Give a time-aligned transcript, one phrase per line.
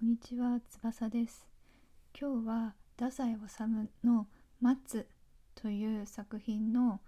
[0.00, 1.44] こんにちは、翼です。
[2.16, 4.28] 今日は太宰治の
[4.62, 5.08] 「松」
[5.56, 7.00] という作品の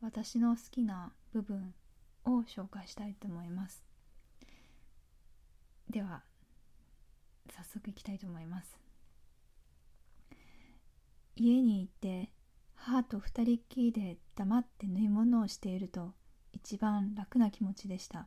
[0.00, 1.72] 私の好きな部分
[2.24, 3.84] を紹介したいと思います。
[5.88, 6.24] では、
[7.48, 8.76] 早速いきたいと思います。
[11.36, 12.32] 家にいて
[12.74, 16.12] 母と二人っきりで黙って縫い物をしていると
[16.50, 18.26] 一番楽な気持ちでした。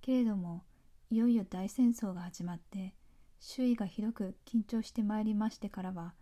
[0.00, 0.64] けれども
[1.10, 2.94] いよいよ大戦争が始まって
[3.40, 6.14] 周囲がひどく緊張してまいりましてからは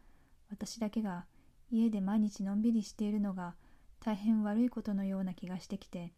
[0.51, 1.27] 私だけが
[1.71, 3.55] 家で毎日のんびりしているのが
[4.01, 6.13] 大変悪いことのような気がしてきて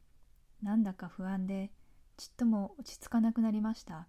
[0.62, 1.70] なんだか不安で
[2.16, 4.09] ちっとも落ち着かなくなりました。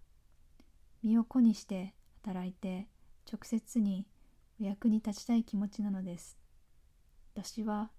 [1.04, 2.88] 身を粉にして働いて
[3.31, 4.06] 直接に
[4.59, 6.38] お役に立ちたい気持ちなのです。
[7.36, 7.92] 私は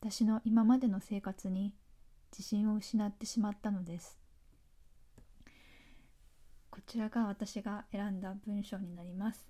[0.00, 1.74] 私の今までの生活に
[2.32, 4.18] 自信を失ってしまったのです。
[6.72, 9.46] こちらが私が選んだ文章になります。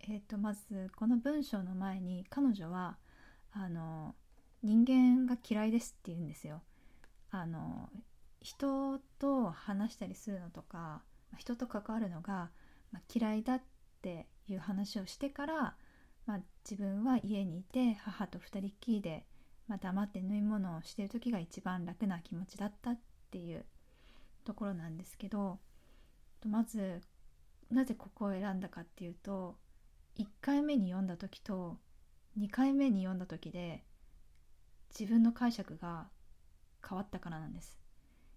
[0.00, 2.98] えーと、まずこの文章の前に彼女は
[3.52, 4.14] あの
[4.62, 6.60] 人間が嫌いですって言うんですよ。
[7.30, 7.88] あの
[8.42, 11.00] 人と話したりするのとか
[11.38, 12.50] 人と関わるのが、
[13.12, 13.62] 嫌いだっ
[14.02, 15.74] ていう話をしてから、
[16.26, 19.24] まあ、自分は家にいて母と二人きりで、
[19.68, 22.98] まあ、黙って縫い物をしてる時が一番楽な気持ちだったっ
[23.30, 23.64] ていう
[24.44, 25.58] ところなんですけど
[26.48, 27.02] まず
[27.70, 29.56] なぜここを選んだかっていうと
[30.18, 31.78] 1回目に読んだ時と
[32.38, 33.84] 2回目に読んだ時で
[34.98, 36.08] 自分の解釈が
[36.86, 37.78] 変わったからなんです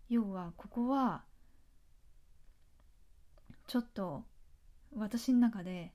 [0.10, 1.24] 要はここは
[3.68, 4.24] ちょっと
[4.96, 5.92] 私の中で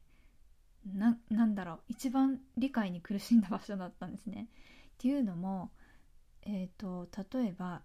[0.87, 4.49] ななんだろう一番理解に苦しんだ場所だったんですね。
[4.51, 5.71] っていうのも、
[6.43, 7.83] えーと、例えば、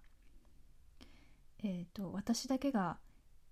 [1.63, 2.97] えーと私だけが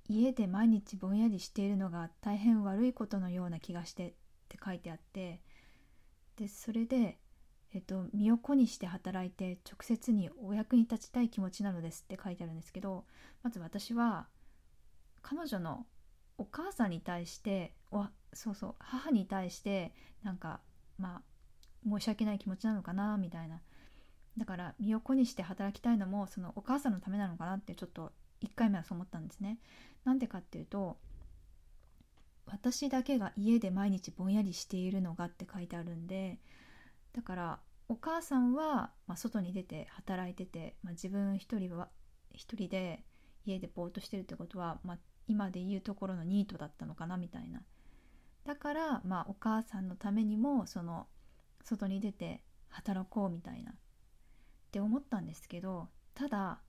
[0.07, 4.13] 家で毎日ぼんやりしているのが大変悪いことのような気がしてっ
[4.49, 5.41] て書いてあって
[6.37, 7.19] でそれで、
[7.73, 13.05] えっと、身を粉にして働いて直接にお役に立ちたい気持ちなのですって書いてあるんですけど
[13.43, 14.27] まず私は
[15.21, 15.85] 彼女の
[16.37, 19.93] お母さんに対しておそうそう母に対して
[20.23, 20.59] なんか
[20.97, 21.21] まあ
[21.87, 23.61] 申し訳ない気持ちなのかなみたいな。
[24.37, 28.11] だから身を粉にして働きたいのもそのお母さんのためなのかなってちょっと
[28.43, 29.59] 1回目はそう思ったんですね。
[30.03, 30.97] なんでかっていうと
[32.45, 36.39] 私だけが家で毎日ぼんやりしているのがって書いてあるんで
[37.13, 37.59] だから
[37.89, 41.89] お母さんは、まあ、外に出て働いてて、まあ、自分一人は
[42.33, 43.03] 一人で
[43.45, 47.61] 家でぼーっとしてるってことは、まあ、今で言うところのニートだったのかなみたいな
[48.45, 51.07] だから、まあ、お母さんのためにもその
[51.63, 53.75] 外に出て働こうみたいなっ
[54.71, 56.59] て思ったんですけどただ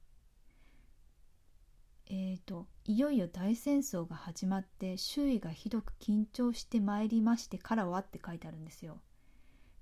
[2.06, 9.00] えーと、いよいよ大戦争が始まって周囲がひどく緊張してまいりましてからはって書いてあるんですよ。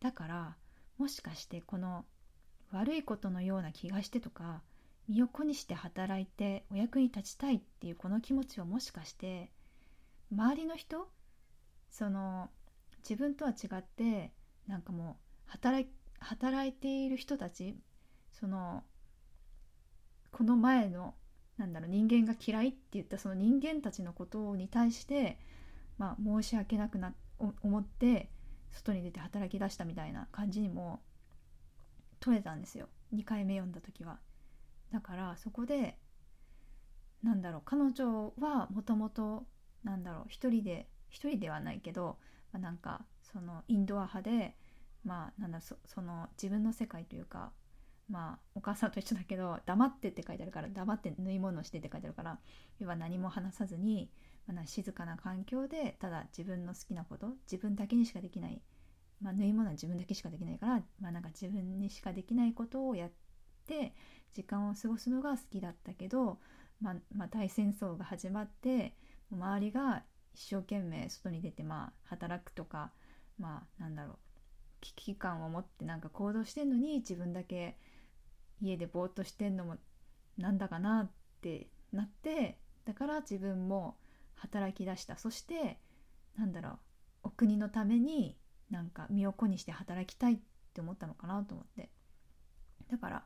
[0.01, 0.57] だから
[0.99, 2.05] もしかしてこの
[2.71, 4.63] 悪いことのような気がしてとか
[5.09, 9.51] 身を粉にして働いてお役に立ちたいっていうこの気持ちはもしかして
[10.33, 11.09] 周りの人
[11.91, 12.51] その
[13.01, 14.33] 自分とは違って
[14.67, 15.89] なんかもう働い
[16.21, 17.77] 働いている人たち
[18.31, 18.85] その
[20.31, 21.15] この前の
[21.59, 25.39] なんだろう人間が嫌いって言ったその人間たちのことに対して、
[25.99, 28.31] まあ、申し訳なくな思って
[28.71, 31.03] 外に出て働き出したみたいな感じにも
[32.21, 34.19] 取れたんですよ2回目読んだ時は。
[34.93, 35.99] だからそこで
[37.23, 39.47] なんだろう彼女はもともと
[39.85, 42.19] なんだろう一人で一人ではないけど、
[42.53, 44.57] まあ、なんかそのインドア派で
[45.05, 47.53] まあなんだそその自分の世界というか
[48.09, 52.39] まあお母さんと一緒だけど「黙って」って書いてあるから黙って縫い物してって書いてあるから
[52.79, 54.11] 要は何も話さずに、
[54.47, 58.61] まあ、静かな環境でただ自分の好きなこと自分だけにしかできない、
[59.21, 63.11] まあ、縫い物は自分だけしかできないから、まあ、なんか自分にしかできないことをやっ
[63.67, 63.95] て
[64.33, 66.39] 時間を過ごすのが好きだったけど、
[66.81, 68.97] まあ、まあ、大戦争が始まって
[69.31, 70.03] 周りが
[70.35, 72.93] 一生懸命外に出てまあ働くとか
[73.39, 74.17] まあなんだろう
[74.81, 77.77] 危機感を持ってなんか行動してんのに自分だけ
[78.63, 79.77] 家でぼーっとしてんのも
[80.39, 81.11] なんだかなっ
[81.41, 83.97] てなってだから自分も
[84.35, 85.19] 働き出した。
[85.19, 85.79] そして
[86.37, 86.79] なんだろう
[87.25, 88.37] お国のために
[88.71, 90.39] なんか身を粉にして働きたいっ
[90.73, 91.91] て思ったのかなと思って。
[92.91, 93.25] だから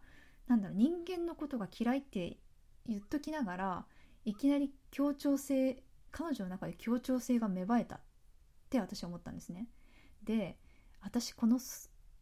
[0.48, 2.38] なんだろう人間のことが嫌いって
[2.86, 3.86] 言っときながら
[4.24, 8.00] いきなり協調性彼女の中で協調性が芽生えたっ
[8.70, 9.68] て私は思ったんですね。
[10.22, 10.58] で
[11.00, 11.60] 私この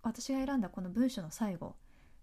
[0.02, 1.76] 私が選んだこの文章の最後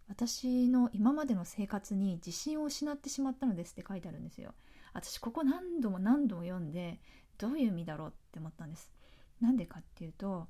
[0.08, 4.54] 私の今までの生活に自信を失ってしまったのですって書いてあるんですよ。
[4.94, 7.00] 私ここ何度も何度も読んで
[7.38, 8.92] どういう意味だろうって思ったんです。
[9.40, 10.48] なんでかっていうと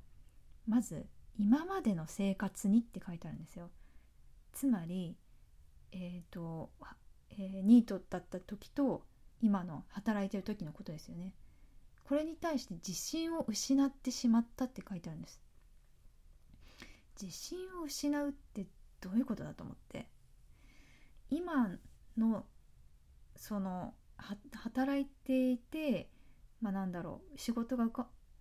[0.66, 1.06] まず
[1.38, 3.70] 今までの生活にって書いてあるんですよ。
[4.52, 5.16] つまり
[5.92, 6.70] えっ、ー、と、
[7.30, 9.04] えー、ニートだった時と
[9.40, 11.34] 今の働いてる時のことですよね。
[12.04, 15.40] これに対して自信を失ってしまったって書いてあるんです。
[17.20, 18.66] 自信を失うって
[19.02, 20.08] どういうことだと思って。
[21.30, 21.70] 今
[22.16, 22.46] の
[23.36, 23.94] その
[24.52, 26.08] 働いていて
[26.60, 27.88] まあなんだろう仕事が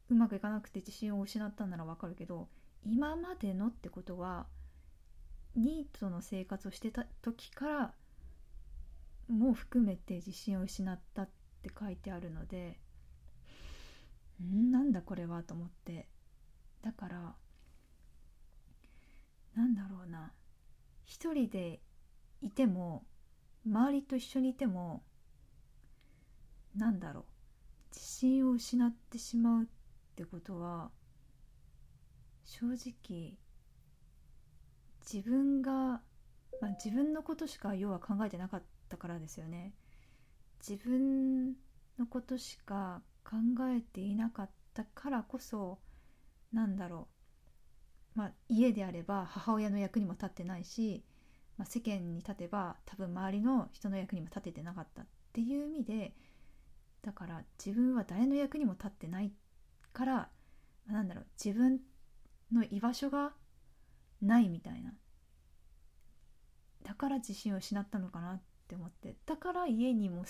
[0.09, 2.49] うまくいかなくて自信を失ったんならわかるけど
[2.83, 4.45] 今までのってことは
[5.55, 7.93] ニートの生活をしてた時から
[9.29, 11.29] も含めて自信を失ったっ
[11.63, 12.79] て書いてあるので
[14.43, 16.07] んなんだこれはと思って。
[16.81, 17.35] だから
[19.55, 20.31] なんだろうな。
[21.11, 21.81] 一人で
[22.41, 23.03] いても
[23.65, 25.03] 周りと一緒にいても
[26.73, 27.23] なんだろう
[27.93, 29.65] 自信を失ってしまうっ
[30.15, 30.89] てことは
[32.45, 33.33] 正直
[35.05, 36.01] 自分が、
[36.61, 39.73] まあ、自分のことしか要は考えてなかったからですよね。
[40.65, 41.55] 自分
[41.99, 43.35] のことしか考
[43.67, 45.79] えていなかったからこそ
[46.53, 47.20] なんだろう
[48.15, 51.03] まあ家であれば母親の役にも立ってないし、
[51.57, 56.13] まあ、世間に立てば多分周りの人の役にも立ててなかったっていう意味で
[57.01, 59.31] だから自分は誰の役にも立ってない
[59.93, 60.29] から、ま
[60.89, 61.79] あ、なんだろう自分
[62.51, 63.33] の居場所が
[64.21, 64.93] ないみたいな。
[66.83, 69.15] だから自信を失ったのかなって思って。
[69.25, 70.25] だから家にも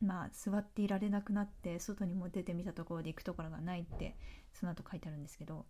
[0.00, 4.16] まあ座っていられなくなって外にも出てみたところで行くところがないって
[4.52, 5.66] その後書いてあるんですけど。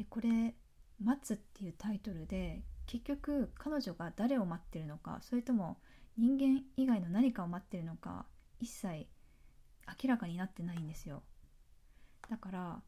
[0.00, 0.54] でこれ
[0.98, 5.78] 「待つ」っていうタイトルで結局彼女が誰を待ってるのかそれとも
[6.16, 8.24] 人間以外の何かを待ってるのか
[8.60, 9.06] 一切
[10.02, 11.22] 明らかになってないんですよ。
[12.30, 12.82] だから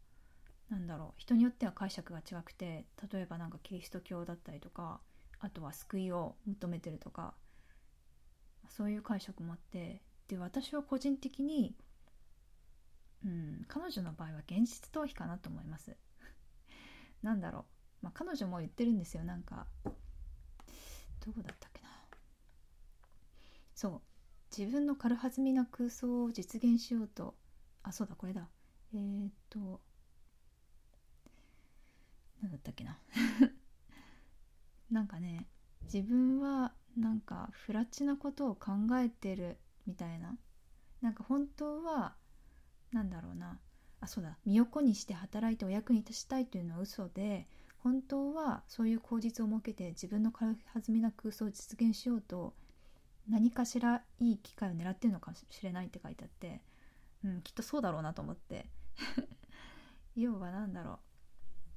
[0.71, 5.03] なんだろう人によっては解釈が違くて例えばなんかキリスト教だったりとか
[5.39, 7.35] あとは救いを求めてるとか
[8.71, 11.77] そういう解釈もあってで私は個人的に
[13.23, 15.95] うん彼女の場合は現実逃避かなと思います。
[17.23, 17.67] なんだろ
[18.03, 19.25] う、まあ、彼女も言ってるんですよ。
[19.25, 19.67] なんか
[21.25, 21.89] どこだったっけな。
[23.75, 24.01] そう。
[24.57, 27.35] 自分の軽はずみな空想を実現しようと。
[27.83, 28.49] あそうだこれだ。
[28.95, 29.81] えー、っと
[32.43, 32.99] 何だったっけな。
[34.91, 35.49] なんかね
[35.85, 40.37] 自分はなんかフラチなことを考えてるみたいな。
[41.01, 42.17] なんか本当は
[42.93, 43.61] なんだろうな。
[44.03, 44.37] あそうだ。
[44.45, 47.47] 身を粉にして働いてお役に立ちたいというのは嘘で
[47.79, 52.53] 本当はそういう口実を設けて自分の軽はずみな空想を実現しようと
[53.29, 56.63] 何かしらいい機会を狙ってるのかもしれないって書いてあって、
[57.25, 58.67] うん、きっとそうだろうなと思って。
[60.17, 60.99] 要は何だろう。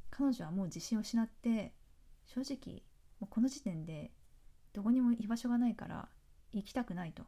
[0.10, 1.76] 彼女はもう自信を失って
[2.26, 2.82] 正直
[3.20, 4.12] もうこの時点で
[4.74, 6.10] どこにも居場所がないから
[6.54, 7.24] 行きたくないと。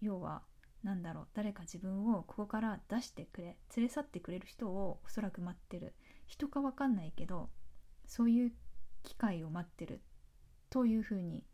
[0.00, 0.42] 要は
[0.82, 5.94] 何だろう誰か自分をここから出してくれ連れ去ってくれる人をおそらく待ってる。
[6.26, 7.50] 人か分かんないけど
[8.06, 8.52] そういう
[9.02, 10.00] 機会を待ってる。
[10.70, 11.44] というふうに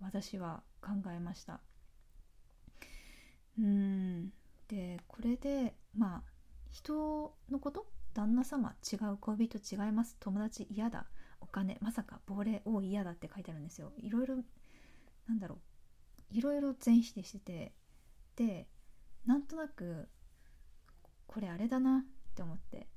[0.00, 1.60] 私は考えました。
[3.58, 4.30] うん。
[4.68, 6.22] でこれでまあ
[6.70, 7.86] 人のこと？
[8.12, 8.74] 旦那様？
[8.92, 9.58] 違う恋人？
[9.58, 10.16] 違います？
[10.18, 10.66] 友達？
[10.70, 11.06] 嫌だ？
[11.40, 11.78] お金？
[11.80, 12.62] まさか亡霊？
[12.64, 13.92] を嫌だって書いてあるんですよ。
[13.98, 14.36] いろいろ
[15.28, 15.58] なんだろ
[16.32, 16.36] う。
[16.36, 17.72] いろいろ全否定してて
[18.36, 18.68] で
[19.26, 20.08] なんとなく
[21.26, 22.88] これあれだなって思って、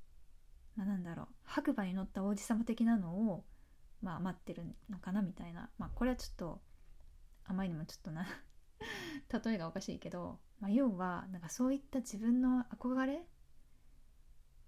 [0.76, 3.46] まあ、なんだろう白馬に乗った王子様的なのを
[4.02, 5.70] まあ待ってるのかなみたいな。
[5.78, 6.62] まあこれはちょっと
[7.46, 8.28] あまりにもちょっとな
[9.44, 13.28] 例えがおかしいけど、まあ、要はなんかそういった自分の憧れ、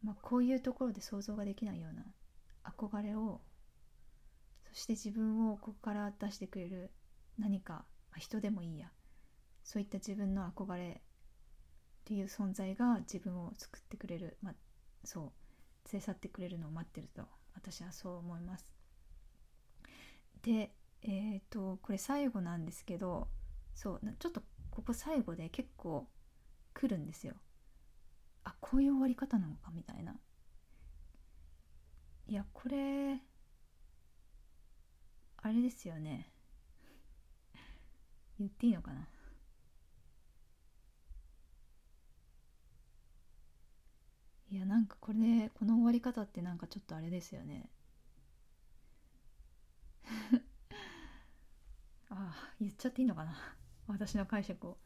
[0.03, 2.05] まあ、こういうところで想像ができないような
[2.63, 3.41] 憧れを
[4.69, 6.91] そして自分をここから出してくれる
[7.37, 8.91] 何か、まあ、人でもいいや。
[9.63, 14.53] そういった自分の憧れっていう存在が自分を作ってくれる、ま、
[15.03, 15.31] そう
[15.91, 18.73] 連れ去ってくれるのを待ってると私はそう思います。
[20.41, 23.27] でえっ、ー、とこれ最後なんですけど
[23.75, 24.41] そうちょっと
[24.71, 26.07] ここ最後で結構
[26.73, 27.35] 来るんですよ。
[28.43, 30.15] あこういう終わり方なのかみたいな。
[32.27, 33.19] いやこれ
[35.37, 36.31] あれですよね
[38.39, 39.07] 言っていいのかな？
[44.51, 47.69] いやなんかこれでこの終わり方ってなんかちょっとあれですよね。
[52.09, 53.33] ああ言っちゃっていいのかな？
[53.87, 54.77] 私の解釈を。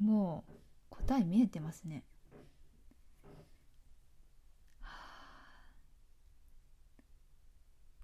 [0.00, 0.52] もう
[0.90, 2.04] 答え見えてますね。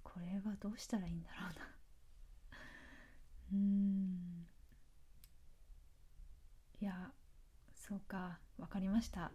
[0.03, 1.76] これはどうしたらいいんだろうな。
[8.07, 9.31] かわかりました。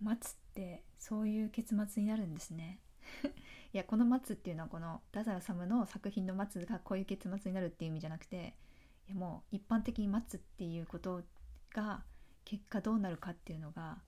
[0.00, 2.80] 待つってそういう結末になるんですね。
[3.72, 8.56] いやこの「待つ」っていうのはこの太宰治の作品の「待つ」がこういう結末になるっていう意味じゃなくて
[9.06, 11.22] いやもう一般的に待つっていうこと
[11.70, 12.04] が
[12.44, 14.02] 結果どうなるかっていうのが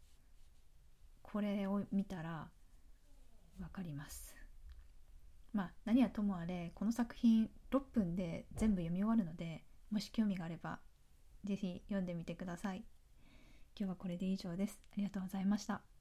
[1.23, 2.51] これを見たら
[3.59, 4.37] 分かります。
[5.53, 10.81] まあ何はともあれこの作品6分で全部読み終わるのでもし興味があれば
[11.45, 12.85] ぜひ読んでみてください。
[13.79, 14.81] 今日はこれで以上です。
[14.93, 15.98] ありがとうございました。